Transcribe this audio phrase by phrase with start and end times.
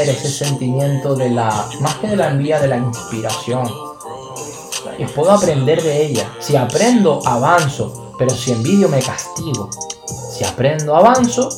[0.00, 3.68] ese sentimiento de la, más que de la envidia, de la inspiración.
[4.98, 6.30] Y puedo aprender de ella.
[6.40, 8.14] Si aprendo, avanzo.
[8.18, 9.68] Pero si envidio, me castigo.
[10.06, 11.48] Si aprendo, avanzo.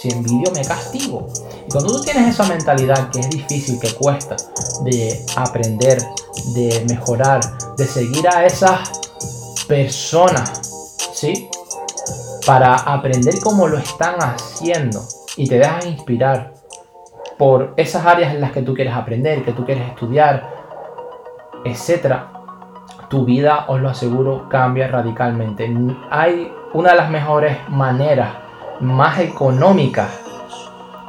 [0.00, 1.26] Si envidio, me castigo.
[1.70, 4.36] Cuando tú tienes esa mentalidad que es difícil, que cuesta,
[4.84, 6.02] de aprender,
[6.54, 7.40] de mejorar,
[7.76, 8.90] de seguir a esas
[9.66, 11.48] personas, ¿sí?
[12.44, 15.02] Para aprender cómo lo están haciendo
[15.36, 16.52] y te dejas inspirar
[17.42, 20.48] por esas áreas en las que tú quieres aprender, que tú quieres estudiar,
[21.64, 22.28] etcétera,
[23.08, 25.68] tu vida, os lo aseguro, cambia radicalmente.
[26.08, 28.28] Hay una de las mejores maneras,
[28.78, 30.08] más económicas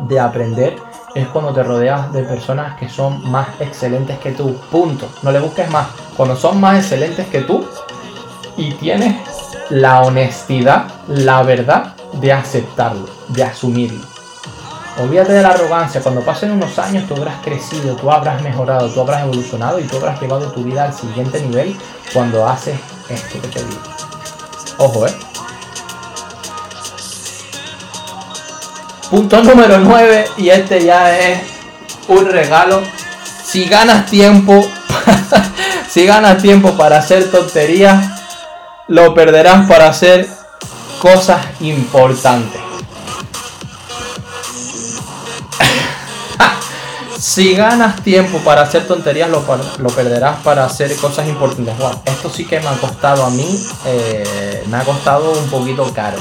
[0.10, 0.76] de aprender,
[1.14, 4.60] es cuando te rodeas de personas que son más excelentes que tú.
[4.72, 5.08] Punto.
[5.22, 5.86] No le busques más.
[6.18, 7.64] Cuando son más excelentes que tú
[8.58, 9.18] y tienes
[9.70, 14.13] la honestidad, la verdad de aceptarlo, de asumirlo.
[14.98, 16.02] Olvídate de la arrogancia.
[16.02, 19.98] Cuando pasen unos años, tú habrás crecido, tú habrás mejorado, tú habrás evolucionado y tú
[19.98, 21.76] habrás llevado tu vida al siguiente nivel
[22.14, 23.82] cuando haces esto que te digo.
[24.78, 25.14] Ojo, ¿eh?
[29.10, 31.40] Punto número 9, y este ya es
[32.08, 32.82] un regalo.
[33.44, 34.66] Si ganas tiempo,
[35.90, 38.24] si ganas tiempo para hacer tonterías,
[38.88, 40.28] lo perderás para hacer
[41.00, 42.63] cosas importantes.
[47.24, 49.46] Si ganas tiempo para hacer tonterías, lo,
[49.96, 51.74] perderás para hacer cosas importantes.
[52.04, 56.18] esto sí que me ha costado a mí, eh, me ha costado un poquito caro.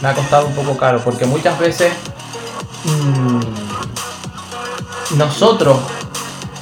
[0.00, 1.92] Me ha costado un poco caro, porque muchas veces
[2.84, 3.40] mm,
[5.18, 5.76] nosotros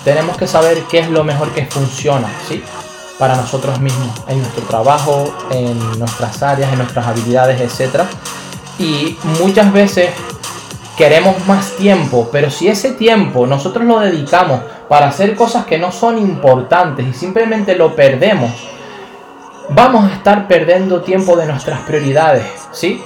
[0.03, 2.65] tenemos que saber qué es lo mejor que funciona, ¿sí?
[3.17, 8.03] Para nosotros mismos, en nuestro trabajo, en nuestras áreas, en nuestras habilidades, etc.
[8.81, 10.11] Y muchas veces
[10.99, 15.93] queremos más tiempo, pero si ese tiempo nosotros lo dedicamos para hacer cosas que no
[15.93, 18.51] son importantes y simplemente lo perdemos,
[19.71, 23.01] vamos a estar perdiendo tiempo de nuestras prioridades, ¿sí?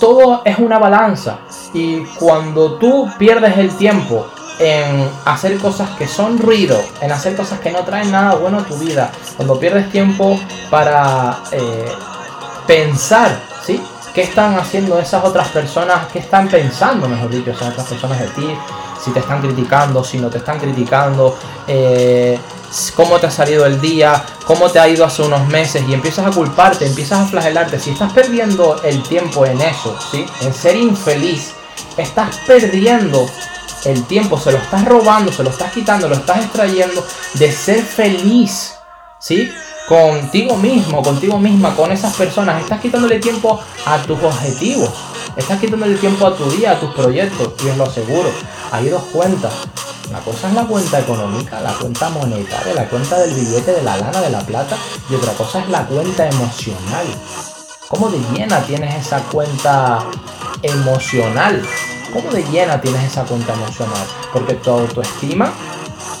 [0.00, 1.40] Todo es una balanza
[1.74, 4.26] y cuando tú pierdes el tiempo
[4.58, 8.64] en hacer cosas que son ruido, en hacer cosas que no traen nada bueno a
[8.64, 11.92] tu vida, cuando pierdes tiempo para eh,
[12.66, 13.78] pensar, ¿sí?
[14.14, 16.06] ¿Qué están haciendo esas otras personas?
[16.12, 18.56] ¿Qué están pensando, mejor dicho, esas otras personas de ti?
[19.04, 21.36] Si te están criticando, si no te están criticando,
[21.66, 22.38] eh,
[22.94, 26.28] cómo te ha salido el día, cómo te ha ido hace unos meses y empiezas
[26.28, 27.80] a culparte, empiezas a flagelarte.
[27.80, 30.24] Si estás perdiendo el tiempo en eso, ¿sí?
[30.42, 31.52] En ser infeliz,
[31.96, 33.28] estás perdiendo
[33.84, 37.04] el tiempo, se lo estás robando, se lo estás quitando, lo estás extrayendo
[37.34, 38.76] de ser feliz,
[39.18, 39.52] ¿sí?
[39.86, 42.62] Contigo mismo, contigo misma, con esas personas.
[42.62, 44.90] Estás quitándole tiempo a tus objetivos.
[45.36, 47.52] Estás quitándole tiempo a tu día, a tus proyectos.
[47.64, 48.30] Y os lo aseguro,
[48.72, 49.52] hay dos cuentas.
[50.08, 53.96] Una cosa es la cuenta económica, la cuenta monetaria, la cuenta del billete, de la
[53.96, 54.76] lana, de la plata.
[55.10, 57.06] Y otra cosa es la cuenta emocional.
[57.88, 60.04] ¿Cómo de llena tienes esa cuenta
[60.62, 61.62] emocional?
[62.12, 64.06] ¿Cómo de llena tienes esa cuenta emocional?
[64.32, 65.52] Porque tu autoestima,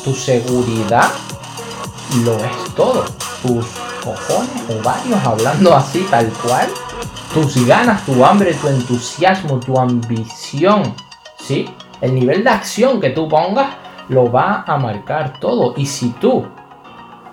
[0.02, 1.10] tu seguridad,
[2.24, 3.04] lo es todo
[3.44, 3.66] tus
[4.02, 6.66] cojones o hablando así tal cual,
[7.34, 10.94] tus ganas, tu hambre, tu entusiasmo, tu ambición,
[11.38, 11.68] ¿sí?
[12.00, 13.68] El nivel de acción que tú pongas
[14.08, 15.74] lo va a marcar todo.
[15.76, 16.46] Y si tú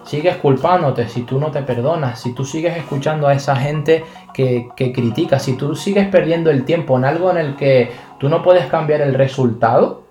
[0.04, 4.70] sigues culpándote, si tú no te perdonas, si tú sigues escuchando a esa gente que,
[4.76, 8.44] que critica, si tú sigues perdiendo el tiempo en algo en el que tú no
[8.44, 10.04] puedes cambiar el resultado,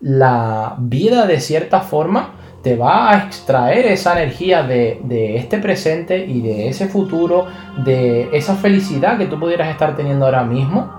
[0.00, 6.40] la vida de cierta forma te va a extraer esa energía de, este presente y
[6.40, 7.46] de ese futuro,
[7.84, 10.90] de esa felicidad que tú pudieras estar teniendo ahora mismo,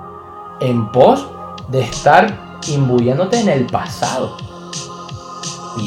[0.62, 1.30] en pos
[1.70, 2.34] de estar
[2.68, 4.49] imbuyéndote en el pasado.